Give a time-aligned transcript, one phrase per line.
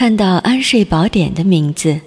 [0.00, 2.00] 看到《安睡宝典》的名字，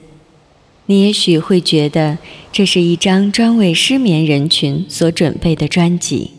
[0.87, 2.17] 你也许会觉得
[2.51, 6.31] 这是一张专为失眠人群所准备的专辑。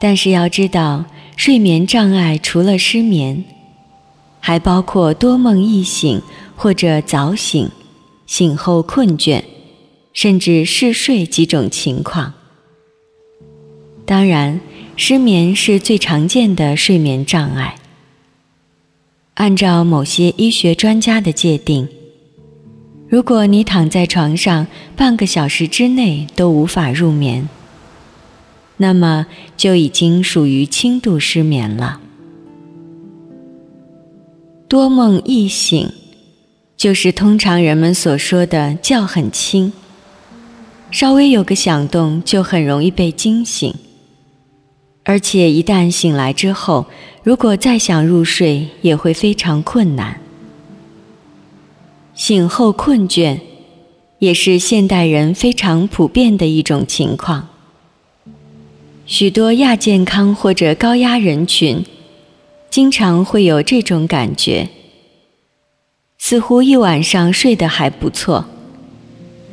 [0.00, 1.04] 但是要知道，
[1.36, 3.44] 睡眠障碍除了失眠，
[4.40, 6.20] 还包括多梦易醒
[6.56, 7.70] 或者早醒、
[8.26, 9.44] 醒后困倦，
[10.12, 12.34] 甚至嗜睡几种情况。
[14.04, 14.60] 当然，
[14.96, 17.76] 失眠是最常见的睡眠障碍。
[19.44, 21.86] 按照某些医学专家的界定，
[23.06, 27.46] 如果你躺在床上半个小时之内都无法入眠，
[28.78, 32.00] 那么就已经属于轻度失眠了。
[34.66, 35.92] 多梦易醒，
[36.74, 39.74] 就是通常人们所说的觉很轻，
[40.90, 43.74] 稍微有个响动就很容易被惊醒。
[45.06, 46.86] 而且一旦醒来之后，
[47.24, 50.20] 如果再想入睡，也会非常困难。
[52.14, 53.40] 醒后困倦，
[54.18, 57.48] 也是现代人非常普遍的一种情况。
[59.06, 61.82] 许多亚健康或者高压人群，
[62.68, 64.68] 经常会有这种感觉：
[66.18, 68.44] 似乎一晚上睡得还不错，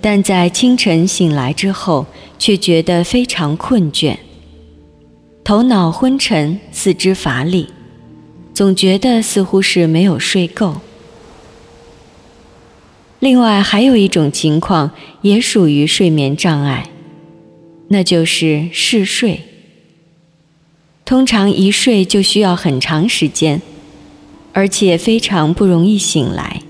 [0.02, 2.06] 但在清晨醒来之后，
[2.38, 4.18] 却觉得非常困倦。
[5.44, 7.68] 头脑昏沉，四肢乏力，
[8.54, 10.78] 总觉得似乎是没有睡够。
[13.20, 16.90] 另外还有一种情况也属于睡眠障碍，
[17.90, 19.42] 那就是嗜睡。
[21.06, 23.62] 通常一睡就需要很长时间，
[24.54, 26.62] 而且非常不容易醒来。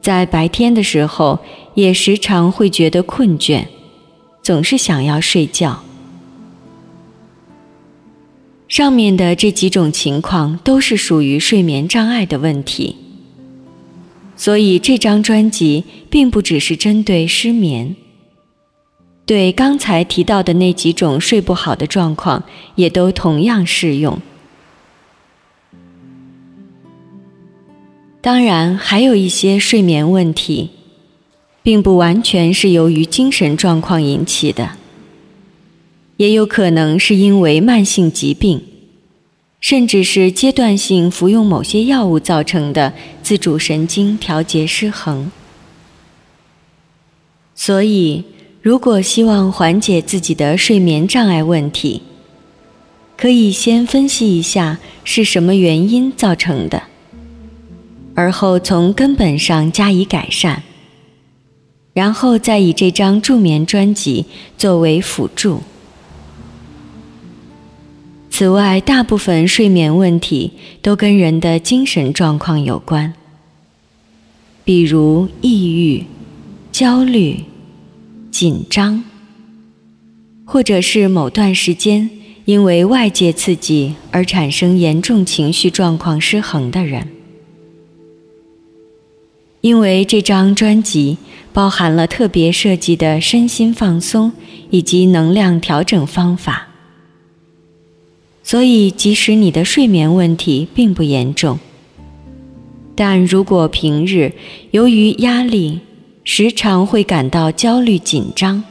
[0.00, 1.38] 在白天的时候
[1.74, 3.66] 也时常会觉得困倦，
[4.42, 5.82] 总是想要睡觉。
[8.68, 12.96] 上面的这几种情况都是属于睡眠障碍的问题，
[14.36, 17.94] 所以这张专辑并不只是针对失眠，
[19.24, 22.42] 对刚才提到的那几种睡不好的状况
[22.74, 24.20] 也都同样适用。
[28.20, 30.70] 当然，还有一些睡眠问题，
[31.62, 34.70] 并不完全是由于精神状况引起的。
[36.16, 38.62] 也有可能是因为慢性疾病，
[39.60, 45.30] 甚至是阶段性服用某些药物造成的自主神经调节失衡。
[47.54, 48.24] 所以，
[48.62, 52.02] 如果希望缓解自己的睡眠障碍问题，
[53.16, 56.82] 可以先分析一下是什么原因造成的，
[58.14, 60.62] 而后从根本上加以改善，
[61.94, 64.26] 然后再以这张助眠专辑
[64.58, 65.62] 作为辅助。
[68.38, 70.52] 此外，大部分睡眠问题
[70.82, 73.14] 都跟人的精神状况有关，
[74.62, 76.04] 比如抑郁、
[76.70, 77.44] 焦虑、
[78.30, 79.02] 紧张，
[80.44, 82.10] 或者是某段时间
[82.44, 87.08] 因为外界刺激而产生严重情绪状况失衡的人。
[89.62, 91.16] 因为这张专辑
[91.54, 94.30] 包含了特别设计的身心放松
[94.68, 96.68] 以及能量调整方法。
[98.48, 101.58] 所以，即使你的睡眠问题并不严重，
[102.94, 104.34] 但如果平日
[104.70, 105.80] 由于压力
[106.22, 108.62] 时常会感到焦虑紧张，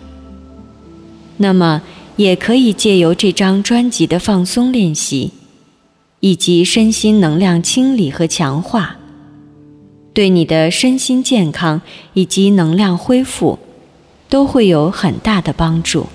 [1.35, 1.81] 那么
[2.15, 5.31] 也可以借由这张专辑的放松练习，
[6.21, 8.95] 以及身心能量清理和强化，
[10.13, 11.81] 对你的身心健康
[12.13, 13.59] 以及能量恢复
[14.29, 16.07] 都会有很大的帮助。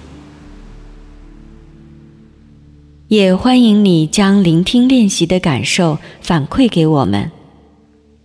[3.10, 7.28] 也欢迎你将聆听练习的感受反馈给我们，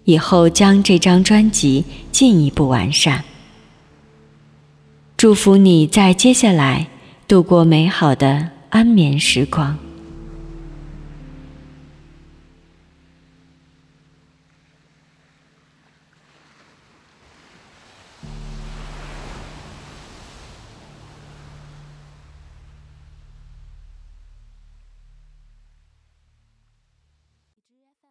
[0.04, 3.24] 以后将这张专辑进一步完善。
[5.18, 6.86] 祝福你在接下来
[7.28, 9.76] 度过美好的安眠时光。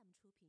[0.05, 0.45] FM 出品。